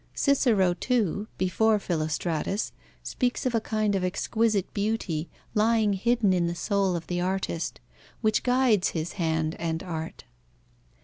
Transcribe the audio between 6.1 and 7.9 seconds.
in the soul of the artist,